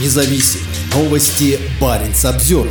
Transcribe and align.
независим. 0.00 0.60
Новости 0.94 1.58
Баренц 1.80 2.24
обзор. 2.24 2.68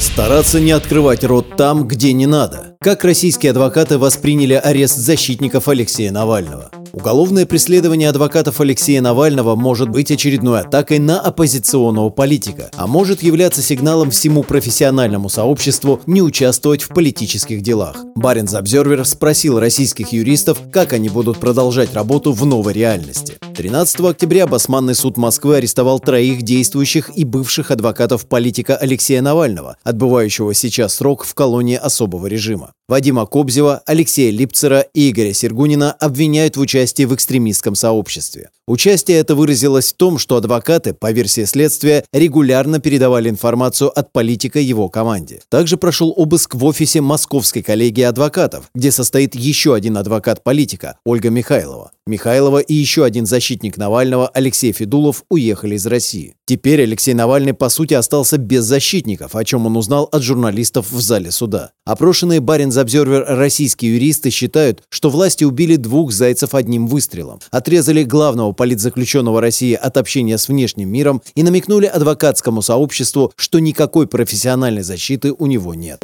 Стараться 0.00 0.60
не 0.60 0.70
открывать 0.70 1.24
рот 1.24 1.56
там, 1.56 1.86
где 1.86 2.12
не 2.12 2.26
надо. 2.26 2.77
Как 2.80 3.02
российские 3.02 3.50
адвокаты 3.50 3.98
восприняли 3.98 4.54
арест 4.54 4.96
защитников 4.98 5.66
Алексея 5.66 6.12
Навального? 6.12 6.70
Уголовное 6.92 7.44
преследование 7.44 8.08
адвокатов 8.08 8.60
Алексея 8.60 9.00
Навального 9.00 9.56
может 9.56 9.88
быть 9.88 10.12
очередной 10.12 10.60
атакой 10.60 11.00
на 11.00 11.20
оппозиционного 11.20 12.10
политика, 12.10 12.70
а 12.76 12.86
может 12.86 13.22
являться 13.22 13.62
сигналом 13.62 14.10
всему 14.10 14.42
профессиональному 14.42 15.28
сообществу 15.28 16.00
не 16.06 16.22
участвовать 16.22 16.82
в 16.82 16.88
политических 16.88 17.62
делах. 17.62 17.96
Баренц 18.14 18.54
Обзервер 18.54 19.04
спросил 19.04 19.58
российских 19.58 20.12
юристов, 20.12 20.58
как 20.72 20.92
они 20.92 21.08
будут 21.08 21.38
продолжать 21.38 21.92
работу 21.94 22.32
в 22.32 22.46
новой 22.46 22.72
реальности. 22.72 23.38
13 23.56 24.00
октября 24.00 24.46
Басманный 24.46 24.94
суд 24.94 25.16
Москвы 25.16 25.56
арестовал 25.56 25.98
троих 25.98 26.42
действующих 26.42 27.10
и 27.16 27.24
бывших 27.24 27.72
адвокатов 27.72 28.26
политика 28.26 28.76
Алексея 28.76 29.20
Навального, 29.20 29.76
отбывающего 29.82 30.54
сейчас 30.54 30.94
срок 30.94 31.24
в 31.24 31.34
колонии 31.34 31.76
особого 31.76 32.28
режима. 32.28 32.67
Вадима 32.88 33.26
Кобзева, 33.26 33.82
Алексея 33.84 34.30
Липцера 34.30 34.80
и 34.94 35.10
Игоря 35.10 35.32
Сергунина 35.34 35.92
обвиняют 35.92 36.56
в 36.56 36.60
участии 36.60 37.04
в 37.04 37.14
экстремистском 37.14 37.74
сообществе. 37.74 38.50
Участие 38.66 39.18
это 39.18 39.34
выразилось 39.34 39.92
в 39.92 39.96
том, 39.96 40.18
что 40.18 40.36
адвокаты, 40.36 40.94
по 40.94 41.12
версии 41.12 41.44
следствия, 41.44 42.04
регулярно 42.12 42.80
передавали 42.80 43.28
информацию 43.28 43.90
от 43.90 44.12
политика 44.12 44.58
его 44.58 44.88
команде. 44.88 45.40
Также 45.48 45.76
прошел 45.76 46.12
обыск 46.16 46.54
в 46.54 46.64
офисе 46.64 47.00
Московской 47.00 47.62
коллегии 47.62 48.02
адвокатов, 48.02 48.70
где 48.74 48.90
состоит 48.90 49.34
еще 49.34 49.74
один 49.74 49.96
адвокат 49.96 50.42
политика, 50.42 50.98
Ольга 51.04 51.30
Михайлова. 51.30 51.92
Михайлова 52.08 52.58
и 52.58 52.74
еще 52.74 53.04
один 53.04 53.26
защитник 53.26 53.76
Навального, 53.76 54.28
Алексей 54.28 54.72
Федулов, 54.72 55.24
уехали 55.30 55.76
из 55.76 55.86
России. 55.86 56.34
Теперь 56.46 56.82
Алексей 56.82 57.14
Навальный, 57.14 57.54
по 57.54 57.68
сути, 57.68 57.94
остался 57.94 58.38
без 58.38 58.64
защитников, 58.64 59.36
о 59.36 59.44
чем 59.44 59.66
он 59.66 59.76
узнал 59.76 60.08
от 60.10 60.22
журналистов 60.22 60.90
в 60.90 61.00
зале 61.00 61.30
суда. 61.30 61.70
Опрошенные 61.84 62.40
Барин 62.40 62.76
Обзервер 62.76 63.24
российские 63.28 63.94
юристы 63.94 64.30
считают, 64.30 64.82
что 64.88 65.10
власти 65.10 65.44
убили 65.44 65.76
двух 65.76 66.10
зайцев 66.10 66.54
одним 66.54 66.86
выстрелом, 66.86 67.40
отрезали 67.50 68.02
главного 68.02 68.52
политзаключенного 68.52 69.40
России 69.40 69.74
от 69.74 69.98
общения 69.98 70.38
с 70.38 70.48
внешним 70.48 70.90
миром 70.90 71.22
и 71.34 71.42
намекнули 71.42 71.86
адвокатскому 71.86 72.62
сообществу, 72.62 73.32
что 73.36 73.58
никакой 73.58 74.06
профессиональной 74.06 74.82
защиты 74.82 75.32
у 75.32 75.46
него 75.46 75.74
нет. 75.74 76.02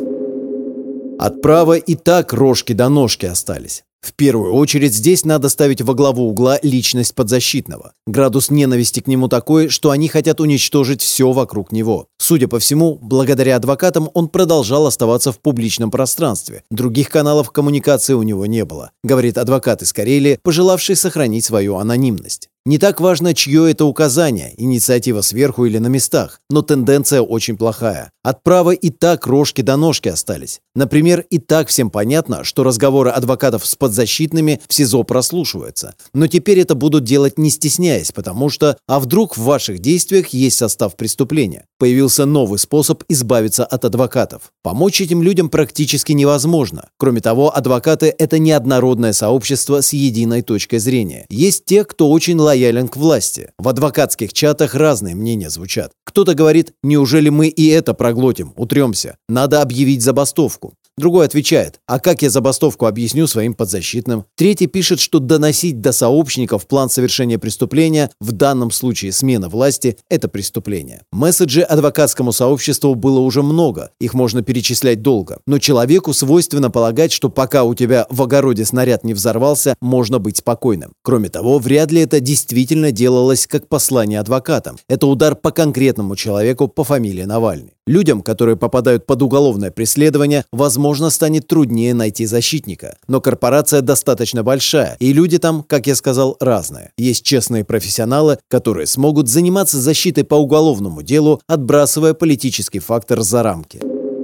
От 1.18 1.40
права 1.40 1.76
и 1.76 1.94
так 1.94 2.32
рожки 2.32 2.72
до 2.72 2.88
ножки 2.88 3.24
остались. 3.24 3.84
В 4.04 4.12
первую 4.12 4.52
очередь 4.52 4.92
здесь 4.92 5.24
надо 5.24 5.48
ставить 5.48 5.80
во 5.80 5.94
главу 5.94 6.28
угла 6.28 6.58
личность 6.60 7.14
подзащитного. 7.14 7.94
Градус 8.06 8.50
ненависти 8.50 9.00
к 9.00 9.06
нему 9.06 9.28
такой, 9.28 9.70
что 9.70 9.88
они 9.88 10.08
хотят 10.08 10.42
уничтожить 10.42 11.00
все 11.00 11.32
вокруг 11.32 11.72
него. 11.72 12.08
Судя 12.18 12.46
по 12.46 12.58
всему, 12.58 12.98
благодаря 13.00 13.56
адвокатам 13.56 14.10
он 14.12 14.28
продолжал 14.28 14.86
оставаться 14.86 15.32
в 15.32 15.38
публичном 15.38 15.90
пространстве. 15.90 16.64
Других 16.70 17.08
каналов 17.08 17.50
коммуникации 17.50 18.12
у 18.12 18.22
него 18.22 18.44
не 18.44 18.66
было, 18.66 18.90
говорит 19.02 19.38
адвокат 19.38 19.80
из 19.80 19.94
Карелии, 19.94 20.38
пожелавший 20.42 20.96
сохранить 20.96 21.46
свою 21.46 21.76
анонимность. 21.76 22.50
Не 22.66 22.78
так 22.78 22.98
важно, 22.98 23.34
чье 23.34 23.70
это 23.70 23.84
указание, 23.84 24.54
инициатива 24.56 25.20
сверху 25.20 25.66
или 25.66 25.76
на 25.76 25.88
местах, 25.88 26.40
но 26.48 26.62
тенденция 26.62 27.20
очень 27.20 27.58
плохая. 27.58 28.10
От 28.22 28.42
права 28.42 28.70
и 28.70 28.88
так 28.88 29.26
рожки 29.26 29.60
до 29.60 29.76
ножки 29.76 30.08
остались. 30.08 30.60
Например, 30.74 31.26
и 31.28 31.38
так 31.38 31.68
всем 31.68 31.90
понятно, 31.90 32.42
что 32.42 32.64
разговоры 32.64 33.10
адвокатов 33.10 33.66
с 33.66 33.76
подзащитными 33.76 34.62
в 34.66 34.72
СИЗО 34.72 35.02
прослушиваются. 35.02 35.94
Но 36.14 36.26
теперь 36.26 36.58
это 36.58 36.74
будут 36.74 37.04
делать 37.04 37.36
не 37.36 37.50
стесняясь, 37.50 38.12
потому 38.12 38.48
что, 38.48 38.78
а 38.88 38.98
вдруг 38.98 39.36
в 39.36 39.42
ваших 39.42 39.80
действиях 39.80 40.28
есть 40.28 40.56
состав 40.56 40.96
преступления? 40.96 41.66
Появился 41.78 42.24
новый 42.24 42.58
способ 42.58 43.04
избавиться 43.10 43.66
от 43.66 43.84
адвокатов. 43.84 44.52
Помочь 44.62 45.02
этим 45.02 45.22
людям 45.22 45.50
практически 45.50 46.12
невозможно. 46.12 46.88
Кроме 46.96 47.20
того, 47.20 47.54
адвокаты– 47.54 48.14
это 48.18 48.38
неоднородное 48.38 49.12
сообщество 49.12 49.82
с 49.82 49.92
единой 49.92 50.40
точкой 50.40 50.78
зрения. 50.78 51.26
Есть 51.28 51.66
те, 51.66 51.84
кто 51.84 52.10
очень 52.10 52.38
лояльны 52.38 52.53
лоялен 52.54 52.86
к 52.88 52.96
власти. 52.96 53.50
В 53.58 53.68
адвокатских 53.68 54.32
чатах 54.32 54.74
разные 54.76 55.16
мнения 55.16 55.50
звучат. 55.50 55.92
Кто-то 56.04 56.34
говорит, 56.34 56.72
неужели 56.84 57.28
мы 57.28 57.48
и 57.48 57.66
это 57.68 57.94
проглотим, 57.94 58.52
утремся, 58.56 59.16
надо 59.28 59.60
объявить 59.60 60.02
забастовку. 60.02 60.74
Другой 60.96 61.26
отвечает, 61.26 61.80
а 61.88 61.98
как 61.98 62.22
я 62.22 62.30
забастовку 62.30 62.86
объясню 62.86 63.26
своим 63.26 63.54
подзащитным? 63.54 64.26
Третий 64.36 64.68
пишет, 64.68 65.00
что 65.00 65.18
доносить 65.18 65.80
до 65.80 65.90
сообщников 65.90 66.68
план 66.68 66.88
совершения 66.88 67.36
преступления, 67.36 68.10
в 68.20 68.30
данном 68.30 68.70
случае 68.70 69.10
смена 69.10 69.48
власти, 69.48 69.96
это 70.08 70.28
преступление. 70.28 71.02
Месседжи 71.10 71.62
адвокатскому 71.62 72.30
сообществу 72.30 72.94
было 72.94 73.18
уже 73.18 73.42
много, 73.42 73.90
их 73.98 74.14
можно 74.14 74.42
перечислять 74.42 75.02
долго. 75.02 75.38
Но 75.48 75.58
человеку 75.58 76.12
свойственно 76.12 76.70
полагать, 76.70 77.10
что 77.10 77.28
пока 77.28 77.64
у 77.64 77.74
тебя 77.74 78.06
в 78.08 78.22
огороде 78.22 78.64
снаряд 78.64 79.02
не 79.02 79.14
взорвался, 79.14 79.74
можно 79.80 80.20
быть 80.20 80.36
спокойным. 80.36 80.92
Кроме 81.02 81.28
того, 81.28 81.58
вряд 81.58 81.90
ли 81.90 82.02
это 82.02 82.20
действительно 82.20 82.43
делалось 82.52 83.46
как 83.46 83.68
послание 83.68 84.20
адвокатам. 84.20 84.76
Это 84.88 85.06
удар 85.06 85.34
по 85.34 85.50
конкретному 85.50 86.16
человеку 86.16 86.68
по 86.68 86.84
фамилии 86.84 87.22
Навальный. 87.22 87.74
Людям, 87.86 88.22
которые 88.22 88.56
попадают 88.56 89.06
под 89.06 89.22
уголовное 89.22 89.70
преследование, 89.70 90.44
возможно, 90.52 91.10
станет 91.10 91.46
труднее 91.46 91.94
найти 91.94 92.26
защитника. 92.26 92.96
Но 93.08 93.20
корпорация 93.20 93.80
достаточно 93.80 94.42
большая, 94.42 94.96
и 95.00 95.12
люди 95.12 95.38
там, 95.38 95.62
как 95.62 95.86
я 95.86 95.94
сказал, 95.94 96.36
разные. 96.40 96.92
Есть 96.96 97.24
честные 97.24 97.64
профессионалы, 97.64 98.38
которые 98.48 98.86
смогут 98.86 99.28
заниматься 99.28 99.78
защитой 99.78 100.24
по 100.24 100.34
уголовному 100.34 101.02
делу, 101.02 101.40
отбрасывая 101.46 102.14
политический 102.14 102.78
фактор 102.78 103.22
за 103.22 103.42
рамки. 103.42 103.80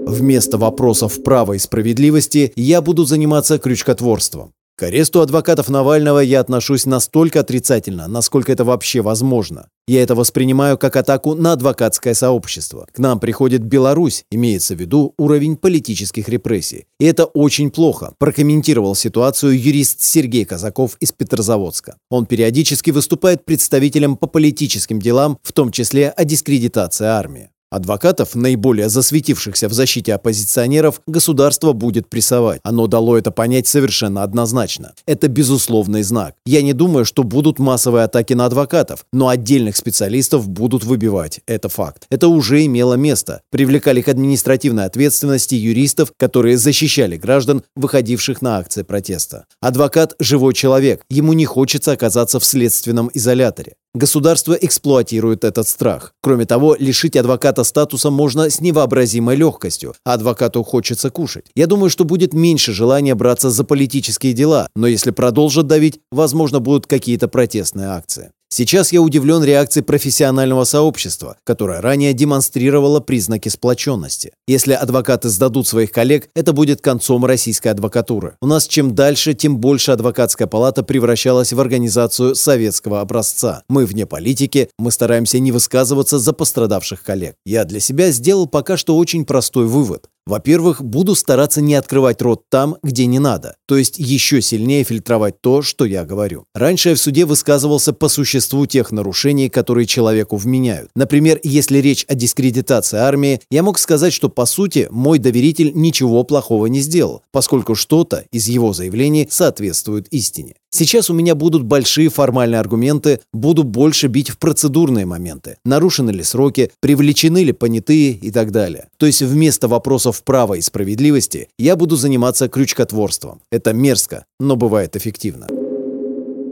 Вместо 0.07 0.59
вопросов 0.59 1.23
права 1.23 1.53
и 1.53 1.59
справедливости 1.59 2.53
я 2.57 2.81
буду 2.81 3.05
заниматься 3.05 3.59
крючкотворством. 3.59 4.53
К 4.81 4.85
аресту 4.85 5.21
адвокатов 5.21 5.69
Навального 5.69 6.21
я 6.21 6.41
отношусь 6.41 6.87
настолько 6.87 7.41
отрицательно, 7.41 8.09
насколько 8.09 8.51
это 8.51 8.65
вообще 8.65 9.03
возможно. 9.03 9.69
Я 9.87 10.03
это 10.03 10.15
воспринимаю 10.15 10.79
как 10.79 10.97
атаку 10.97 11.35
на 11.35 11.53
адвокатское 11.53 12.15
сообщество. 12.15 12.87
К 12.91 12.99
нам 12.99 13.21
приходит 13.21 13.61
Беларусь, 13.61 14.25
имеется 14.31 14.75
в 14.75 14.81
виду 14.81 15.13
уровень 15.19 15.59
политических 15.59 16.31
репрессий. 16.31 16.87
И 16.99 17.05
это 17.05 17.27
очень 17.27 17.71
плохо, 17.71 18.15
прокомментировал 18.17 18.95
ситуацию 18.95 19.61
юрист 19.61 20.01
Сергей 20.01 20.47
Казаков 20.47 20.97
из 20.99 21.13
Петрозаводска. 21.13 21.99
Он 22.09 22.25
периодически 22.25 22.91
выступает 22.91 23.45
представителем 23.45 24.17
по 24.17 24.29
политическим 24.29 24.99
делам, 24.99 25.37
в 25.43 25.53
том 25.53 25.73
числе 25.73 26.09
о 26.09 26.25
дискредитации 26.25 27.05
армии. 27.05 27.51
Адвокатов, 27.73 28.35
наиболее 28.35 28.89
засветившихся 28.89 29.69
в 29.69 29.73
защите 29.73 30.13
оппозиционеров, 30.13 31.01
государство 31.07 31.73
будет 31.73 32.11
прессовать. 32.11 32.61
Оно 32.65 32.89
дало 32.89 33.17
это 33.17 33.31
понять 33.31 33.69
совершенно 33.69 34.25
однозначно. 34.25 34.93
Это 35.07 35.29
безусловный 35.29 36.03
знак. 36.03 36.35
Я 36.45 36.63
не 36.63 36.73
думаю, 36.73 37.05
что 37.05 37.23
будут 37.23 37.61
массовые 37.61 38.05
атаки 38.05 38.33
на 38.33 38.47
адвокатов, 38.47 39.07
но 39.13 39.29
отдельных 39.29 39.77
специалистов 39.77 40.49
будут 40.49 40.83
выбивать. 40.83 41.43
Это 41.47 41.69
факт. 41.69 42.07
Это 42.11 42.27
уже 42.27 42.67
имело 42.67 42.95
место. 42.95 43.43
Привлекали 43.53 44.03
к 44.03 44.09
административной 44.09 44.87
ответственности 44.87 45.55
юристов, 45.55 46.13
которые 46.17 46.59
защищали 46.59 47.17
граждан, 47.17 47.63
выходивших 47.77 48.43
на 48.43 48.59
акции 48.59 48.83
протеста. 48.83 49.45
Адвокат– 49.61 50.17
живой 50.19 50.55
человек. 50.55 51.03
Ему 51.09 51.35
не 51.35 51.45
хочется 51.45 51.93
оказаться 51.93 52.41
в 52.41 52.45
следственном 52.45 53.13
изоляторе. 53.15 53.75
Государство 53.93 54.53
эксплуатирует 54.53 55.43
этот 55.43 55.67
страх. 55.67 56.15
Кроме 56.23 56.47
того, 56.47 56.77
лишить 56.79 57.17
адвоката 57.17 57.65
статуса 57.65 58.11
можно 58.11 58.49
с 58.49 58.61
невообразимой 58.61 59.35
легкостью, 59.35 59.95
а 60.05 60.15
адвокату 60.15 60.63
хочется 60.63 61.11
кушать. 61.11 61.47
Я 61.57 61.67
думаю, 61.67 61.91
что 61.91 62.05
будет 62.05 62.33
меньше 62.33 62.73
желания 62.73 63.17
браться 63.17 63.51
за 63.51 63.65
политические 63.65 64.33
дела, 64.33 64.69
но 64.77 64.87
если 64.87 65.11
продолжат 65.11 65.67
давить, 65.67 65.99
возможно, 66.13 66.61
будут 66.61 66.87
какие-то 66.87 67.27
протестные 67.27 67.89
акции. 67.89 68.31
Сейчас 68.53 68.91
я 68.93 69.01
удивлен 69.01 69.45
реакцией 69.45 69.85
профессионального 69.85 70.65
сообщества, 70.65 71.37
которое 71.45 71.81
ранее 71.81 72.13
демонстрировало 72.13 72.99
признаки 72.99 73.49
сплоченности. 73.49 74.33
Если 74.49 74.73
адвокаты 74.73 75.29
сдадут 75.29 75.69
своих 75.69 75.93
коллег, 75.93 76.29
это 76.35 76.53
будет 76.53 76.81
концом 76.81 77.25
российской 77.25 77.69
адвокатуры. 77.69 78.35
У 78.43 78.49
нас 78.49 78.67
чем 78.67 78.97
дальше, 78.97 79.35
тем 79.35 79.59
больше 79.59 79.93
адвокатская 79.93 80.49
палата 80.49 80.83
превращалась 80.83 81.53
в 81.53 81.61
организацию 81.61 82.35
советского 82.35 83.01
образца. 83.01 83.63
Мы 83.69 83.87
вне 83.87 84.05
политики, 84.05 84.69
мы 84.81 84.91
стараемся 84.91 85.39
не 85.39 85.53
высказываться 85.53 86.19
за 86.19 86.33
пострадавших 86.33 87.05
коллег. 87.05 87.37
Я 87.47 87.65
для 87.65 87.79
себя 87.79 88.11
сделал 88.11 88.49
пока 88.49 88.77
что 88.77 88.97
очень 88.97 89.25
простой 89.25 89.67
вывод. 89.67 90.09
Во-первых, 90.27 90.83
буду 90.83 91.15
стараться 91.15 91.61
не 91.61 91.75
открывать 91.75 92.23
рот 92.23 92.43
там, 92.49 92.77
где 92.83 93.07
не 93.07 93.19
надо, 93.19 93.57
то 93.67 93.77
есть 93.77 93.99
еще 93.99 94.43
сильнее 94.43 94.85
фильтровать 94.85 95.41
то, 95.41 95.63
что 95.63 95.85
я 95.85 96.05
говорю. 96.05 96.45
Раньше 96.55 96.91
я 96.91 96.95
в 96.95 96.99
суде 96.99 97.25
высказывался 97.25 97.93
по 97.93 98.09
существу 98.09 98.67
тех 98.67 98.93
нарушений, 98.93 99.49
которые 99.49 99.87
человеку 99.87 100.37
вменяют. 100.37 100.91
Например, 100.95 101.41
если 101.43 101.79
речь 101.79 102.05
о 102.09 102.15
дискредитации 102.15 102.99
армии, 102.99 103.41
я 103.51 103.63
мог 103.63 103.79
сказать, 103.79 104.13
что 104.13 104.29
по 104.29 104.47
сути 104.47 104.89
мой 104.91 105.19
доверитель 105.19 105.73
ничего 105.75 106.23
плохого 106.25 106.67
не 106.67 106.81
сделал, 106.81 107.23
поскольку 107.33 107.75
что-то 107.75 108.25
из 108.31 108.49
его 108.49 108.73
заявлений 108.73 109.27
соответствует 109.31 110.07
истине. 110.09 110.55
Сейчас 110.71 111.11
у 111.11 111.15
меня 111.15 111.35
будут 111.35 111.65
большие 111.65 112.09
формальные 112.09 112.61
аргументы, 112.61 113.21
буду 113.33 113.65
больше 113.65 114.07
бить 114.07 114.31
в 114.31 114.39
процедурные 114.39 115.05
моменты. 115.05 115.57
Нарушены 115.65 116.11
ли 116.11 116.23
сроки, 116.23 116.71
привлечены 116.81 117.43
ли 117.43 117.53
понятые 117.53 118.13
и 118.13 118.31
так 118.31 118.53
далее. 118.53 118.89
То 118.97 119.07
есть 119.07 119.23
вместо 119.23 119.67
вопросов 119.67 120.23
права 120.23 120.55
и 120.55 120.61
справедливости 120.61 121.49
я 121.59 121.75
буду 121.75 121.97
заниматься 121.97 122.49
крючкотворством. 122.49 123.41
Это 123.51 123.73
мерзко, 123.73 124.25
но 124.39 124.55
бывает 124.55 124.95
эффективно. 124.97 125.49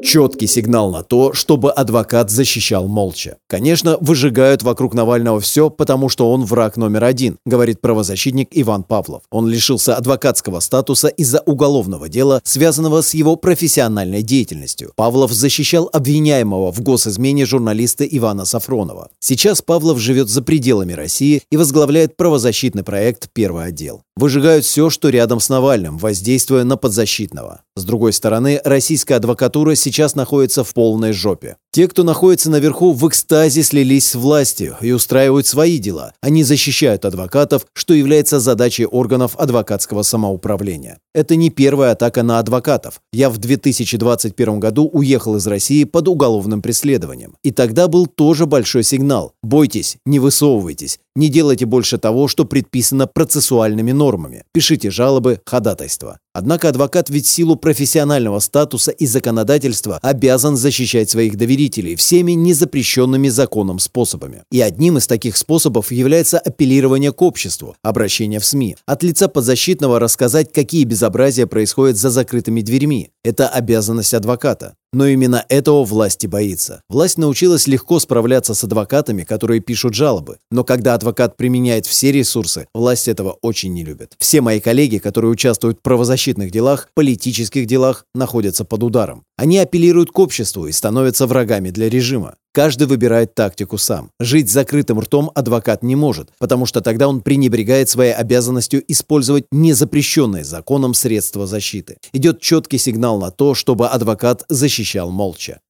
Четкий 0.02 0.46
сигнал 0.46 0.90
на 0.90 1.02
то, 1.02 1.32
чтобы 1.32 1.72
адвокат 1.72 2.30
защищал 2.30 2.86
молча. 2.86 3.36
Конечно, 3.48 3.98
выжигают 4.00 4.62
вокруг 4.62 4.94
Навального 4.94 5.40
все, 5.40 5.70
потому 5.70 6.08
что 6.08 6.30
он 6.30 6.44
враг 6.44 6.76
номер 6.76 7.04
один, 7.04 7.38
говорит 7.44 7.80
правозащитник 7.80 8.48
Иван 8.52 8.84
Павлов. 8.84 9.22
Он 9.30 9.48
лишился 9.48 9.96
адвокатского 9.96 10.60
статуса 10.60 11.08
из-за 11.08 11.40
уголовного 11.40 12.08
дела, 12.08 12.40
связанного 12.44 13.02
с 13.02 13.14
его 13.14 13.36
профессиональной 13.36 14.22
деятельностью. 14.22 14.92
Павлов 14.96 15.32
защищал 15.32 15.90
обвиняемого 15.92 16.72
в 16.72 16.80
госизмене 16.80 17.44
журналиста 17.44 18.04
Ивана 18.04 18.44
Сафронова. 18.44 19.10
Сейчас 19.20 19.62
Павлов 19.62 19.98
живет 19.98 20.28
за 20.28 20.42
пределами 20.42 20.92
России 20.92 21.42
и 21.50 21.56
возглавляет 21.56 22.16
правозащитный 22.16 22.84
проект 22.84 23.28
«Первый 23.32 23.66
отдел». 23.66 24.02
Выжигают 24.16 24.64
все, 24.64 24.90
что 24.90 25.10
рядом 25.10 25.38
с 25.38 25.48
Навальным, 25.48 25.96
воздействуя 25.96 26.64
на 26.64 26.76
подзащитного. 26.76 27.62
С 27.78 27.84
другой 27.84 28.12
стороны, 28.12 28.60
российская 28.64 29.14
адвокатура 29.14 29.76
сейчас 29.76 30.16
находится 30.16 30.64
в 30.64 30.74
полной 30.74 31.12
жопе. 31.12 31.56
Те, 31.70 31.86
кто 31.86 32.02
находится 32.02 32.50
наверху, 32.50 32.92
в 32.92 33.06
экстазе 33.06 33.62
слились 33.62 34.08
с 34.08 34.14
властью 34.16 34.76
и 34.80 34.90
устраивают 34.90 35.46
свои 35.46 35.78
дела. 35.78 36.12
Они 36.20 36.42
защищают 36.42 37.04
адвокатов, 37.04 37.66
что 37.74 37.94
является 37.94 38.40
задачей 38.40 38.84
органов 38.84 39.36
адвокатского 39.36 40.02
самоуправления. 40.02 40.98
Это 41.14 41.36
не 41.36 41.50
первая 41.50 41.92
атака 41.92 42.24
на 42.24 42.40
адвокатов. 42.40 43.00
Я 43.12 43.30
в 43.30 43.38
2021 43.38 44.58
году 44.58 44.88
уехал 44.92 45.36
из 45.36 45.46
России 45.46 45.84
под 45.84 46.08
уголовным 46.08 46.62
преследованием. 46.62 47.36
И 47.44 47.52
тогда 47.52 47.86
был 47.86 48.08
тоже 48.08 48.46
большой 48.46 48.82
сигнал. 48.82 49.34
Бойтесь, 49.42 49.98
не 50.04 50.18
высовывайтесь, 50.18 50.98
не 51.18 51.28
делайте 51.28 51.66
больше 51.66 51.98
того, 51.98 52.28
что 52.28 52.44
предписано 52.44 53.08
процессуальными 53.08 53.90
нормами. 53.90 54.44
Пишите 54.52 54.90
жалобы, 54.90 55.40
ходатайства. 55.44 56.20
Однако 56.32 56.68
адвокат 56.68 57.10
ведь 57.10 57.26
в 57.26 57.30
силу 57.30 57.56
профессионального 57.56 58.38
статуса 58.38 58.92
и 58.92 59.04
законодательства 59.04 59.98
обязан 60.00 60.56
защищать 60.56 61.10
своих 61.10 61.36
доверителей 61.36 61.96
всеми 61.96 62.32
незапрещенными 62.32 63.28
законом 63.28 63.80
способами. 63.80 64.44
И 64.52 64.60
одним 64.60 64.98
из 64.98 65.08
таких 65.08 65.36
способов 65.36 65.90
является 65.90 66.38
апеллирование 66.38 67.12
к 67.12 67.20
обществу, 67.20 67.74
обращение 67.82 68.38
в 68.38 68.44
СМИ. 68.44 68.76
От 68.86 69.02
лица 69.02 69.26
подзащитного 69.26 69.98
рассказать, 69.98 70.52
какие 70.52 70.84
безобразия 70.84 71.48
происходят 71.48 71.96
за 71.96 72.10
закрытыми 72.10 72.60
дверьми. 72.60 73.10
Это 73.24 73.48
обязанность 73.48 74.14
адвоката. 74.14 74.74
Но 74.92 75.06
именно 75.06 75.44
этого 75.48 75.84
власти 75.84 76.26
боится. 76.26 76.82
Власть 76.88 77.18
научилась 77.18 77.66
легко 77.66 77.98
справляться 78.00 78.54
с 78.54 78.64
адвокатами, 78.64 79.22
которые 79.22 79.60
пишут 79.60 79.94
жалобы. 79.94 80.38
Но 80.50 80.64
когда 80.64 80.94
адвокат 80.94 81.36
применяет 81.36 81.84
все 81.84 82.10
ресурсы, 82.10 82.68
власть 82.74 83.06
этого 83.06 83.36
очень 83.42 83.74
не 83.74 83.84
любит. 83.84 84.14
Все 84.18 84.40
мои 84.40 84.60
коллеги, 84.60 84.98
которые 84.98 85.30
участвуют 85.30 85.78
в 85.78 85.82
правозащитных 85.82 86.50
делах, 86.50 86.88
политических 86.94 87.66
делах, 87.66 88.06
находятся 88.14 88.64
под 88.64 88.82
ударом. 88.82 89.24
Они 89.36 89.58
апеллируют 89.58 90.10
к 90.10 90.18
обществу 90.18 90.66
и 90.66 90.72
становятся 90.72 91.26
врагами 91.26 91.70
для 91.70 91.90
режима. 91.90 92.36
Каждый 92.52 92.86
выбирает 92.86 93.34
тактику 93.34 93.78
сам. 93.78 94.10
Жить 94.18 94.50
с 94.50 94.52
закрытым 94.52 95.00
ртом 95.00 95.30
адвокат 95.34 95.82
не 95.82 95.96
может, 95.96 96.30
потому 96.38 96.66
что 96.66 96.80
тогда 96.80 97.08
он 97.08 97.20
пренебрегает 97.20 97.88
своей 97.88 98.12
обязанностью 98.12 98.82
использовать 98.90 99.44
незапрещенные 99.52 100.44
законом 100.44 100.94
средства 100.94 101.46
защиты. 101.46 101.98
Идет 102.12 102.40
четкий 102.40 102.78
сигнал 102.78 103.18
на 103.20 103.30
то, 103.30 103.54
чтобы 103.54 103.88
адвокат 103.88 104.44
защищал 104.48 105.10
молча. 105.10 105.60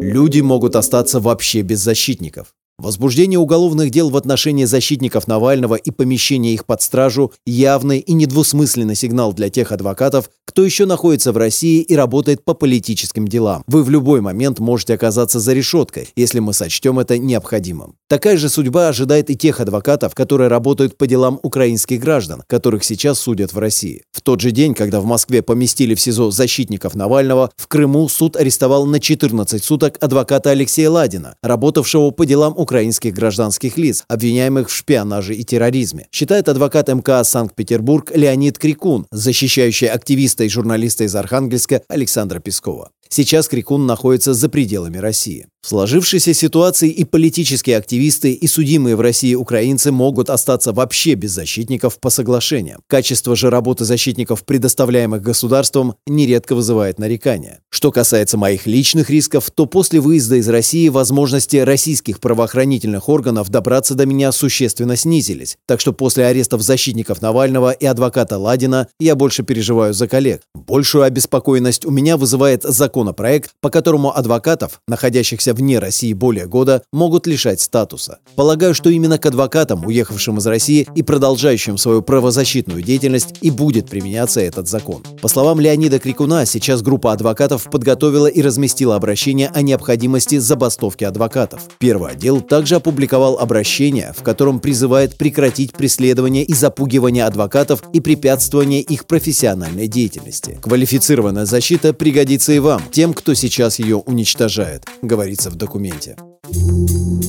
Люди 0.00 0.40
могут 0.40 0.76
остаться 0.76 1.20
вообще 1.20 1.62
без 1.62 1.80
защитников. 1.80 2.54
Возбуждение 2.76 3.38
уголовных 3.38 3.90
дел 3.90 4.10
в 4.10 4.16
отношении 4.16 4.64
защитников 4.64 5.28
Навального 5.28 5.76
и 5.76 5.92
помещение 5.92 6.54
их 6.54 6.66
под 6.66 6.82
стражу– 6.82 7.32
явный 7.46 8.00
и 8.00 8.12
недвусмысленный 8.14 8.96
сигнал 8.96 9.32
для 9.32 9.48
тех 9.48 9.70
адвокатов, 9.70 10.28
кто 10.44 10.64
еще 10.64 10.84
находится 10.84 11.30
в 11.30 11.36
России 11.36 11.82
и 11.82 11.94
работает 11.94 12.44
по 12.44 12.52
политическим 12.52 13.28
делам. 13.28 13.62
Вы 13.68 13.84
в 13.84 13.90
любой 13.90 14.20
момент 14.22 14.58
можете 14.58 14.94
оказаться 14.94 15.38
за 15.38 15.52
решеткой, 15.52 16.08
если 16.16 16.40
мы 16.40 16.52
сочтем 16.52 16.98
это 16.98 17.16
необходимым. 17.16 17.94
Такая 18.08 18.36
же 18.36 18.48
судьба 18.48 18.88
ожидает 18.88 19.30
и 19.30 19.36
тех 19.36 19.60
адвокатов, 19.60 20.14
которые 20.16 20.48
работают 20.48 20.98
по 20.98 21.06
делам 21.06 21.38
украинских 21.44 22.00
граждан, 22.00 22.42
которых 22.48 22.82
сейчас 22.82 23.20
судят 23.20 23.52
в 23.52 23.58
России. 23.58 24.02
В 24.10 24.20
тот 24.20 24.40
же 24.40 24.50
день, 24.50 24.74
когда 24.74 25.00
в 25.00 25.04
Москве 25.04 25.42
поместили 25.42 25.94
в 25.94 26.00
СИЗО 26.00 26.32
защитников 26.32 26.96
Навального, 26.96 27.52
в 27.56 27.68
Крыму 27.68 28.08
суд 28.08 28.36
арестовал 28.36 28.84
на 28.84 28.98
14 28.98 29.62
суток 29.62 29.96
адвоката 30.00 30.50
Алексея 30.50 30.90
Ладина, 30.90 31.36
работавшего 31.40 32.10
по 32.10 32.26
делам 32.26 32.52
украинских 32.56 32.64
гражданских 33.12 33.76
лиц, 33.76 34.04
обвиняемых 34.08 34.68
в 34.68 34.74
шпионаже 34.74 35.34
и 35.34 35.44
терроризме, 35.44 36.06
считает 36.10 36.48
адвокат 36.48 36.88
МК 36.88 37.22
Санкт-Петербург 37.24 38.10
Леонид 38.14 38.58
Крикун, 38.58 39.06
защищающий 39.10 39.88
активиста 39.88 40.44
и 40.44 40.48
журналиста 40.48 41.04
из 41.04 41.14
Архангельска 41.14 41.82
Александра 41.88 42.40
Пескова. 42.40 42.90
Сейчас 43.08 43.48
Крикун 43.48 43.86
находится 43.86 44.34
за 44.34 44.48
пределами 44.48 44.98
России. 44.98 45.46
В 45.64 45.68
сложившейся 45.68 46.34
ситуации 46.34 46.90
и 46.90 47.04
политические 47.04 47.78
активисты, 47.78 48.32
и 48.32 48.46
судимые 48.46 48.96
в 48.96 49.00
России 49.00 49.34
украинцы 49.34 49.90
могут 49.90 50.28
остаться 50.28 50.74
вообще 50.74 51.14
без 51.14 51.30
защитников 51.30 51.98
по 52.00 52.10
соглашениям. 52.10 52.82
Качество 52.86 53.34
же 53.34 53.48
работы 53.48 53.86
защитников, 53.86 54.44
предоставляемых 54.44 55.22
государством, 55.22 55.94
нередко 56.06 56.54
вызывает 56.54 56.98
нарекания. 56.98 57.60
Что 57.70 57.92
касается 57.92 58.36
моих 58.36 58.66
личных 58.66 59.08
рисков, 59.08 59.50
то 59.50 59.64
после 59.64 60.00
выезда 60.00 60.36
из 60.36 60.48
России 60.50 60.90
возможности 60.90 61.56
российских 61.56 62.20
правоохранительных 62.20 63.08
органов 63.08 63.48
добраться 63.48 63.94
до 63.94 64.04
меня 64.04 64.32
существенно 64.32 64.96
снизились. 64.96 65.56
Так 65.66 65.80
что 65.80 65.94
после 65.94 66.26
арестов 66.26 66.60
защитников 66.60 67.22
Навального 67.22 67.72
и 67.72 67.86
адвоката 67.86 68.36
Ладина 68.36 68.88
я 69.00 69.14
больше 69.14 69.42
переживаю 69.44 69.94
за 69.94 70.08
коллег. 70.08 70.42
Большую 70.54 71.04
обеспокоенность 71.04 71.86
у 71.86 71.90
меня 71.90 72.18
вызывает 72.18 72.64
законопроект, 72.94 73.50
по 73.60 73.70
которому 73.70 74.16
адвокатов, 74.16 74.80
находящихся 74.86 75.52
вне 75.52 75.80
России 75.80 76.12
более 76.12 76.46
года, 76.46 76.82
могут 76.92 77.26
лишать 77.26 77.60
статуса. 77.60 78.18
Полагаю, 78.36 78.72
что 78.72 78.88
именно 78.88 79.18
к 79.18 79.26
адвокатам, 79.26 79.84
уехавшим 79.84 80.38
из 80.38 80.46
России 80.46 80.86
и 80.94 81.02
продолжающим 81.02 81.76
свою 81.76 82.02
правозащитную 82.02 82.82
деятельность, 82.82 83.34
и 83.40 83.50
будет 83.50 83.90
применяться 83.90 84.40
этот 84.40 84.68
закон. 84.68 85.02
По 85.20 85.26
словам 85.26 85.58
Леонида 85.58 85.98
Крикуна, 85.98 86.46
сейчас 86.46 86.82
группа 86.82 87.12
адвокатов 87.12 87.64
подготовила 87.68 88.28
и 88.28 88.40
разместила 88.42 88.94
обращение 88.94 89.50
о 89.52 89.62
необходимости 89.62 90.38
забастовки 90.38 91.02
адвокатов. 91.02 91.62
Первый 91.78 92.12
отдел 92.12 92.40
также 92.40 92.76
опубликовал 92.76 93.38
обращение, 93.38 94.14
в 94.16 94.22
котором 94.22 94.60
призывает 94.60 95.16
прекратить 95.16 95.72
преследование 95.72 96.44
и 96.44 96.54
запугивание 96.54 97.24
адвокатов 97.24 97.82
и 97.92 97.98
препятствование 97.98 98.82
их 98.82 99.06
профессиональной 99.06 99.88
деятельности. 99.88 100.58
Квалифицированная 100.62 101.44
защита 101.44 101.92
пригодится 101.92 102.52
и 102.52 102.60
вам, 102.60 102.83
тем, 102.90 103.14
кто 103.14 103.34
сейчас 103.34 103.78
ее 103.78 103.96
уничтожает, 103.96 104.86
говорится 105.02 105.50
в 105.50 105.56
документе. 105.56 106.16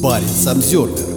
Парень 0.02 0.28
Самсервер 0.28 1.15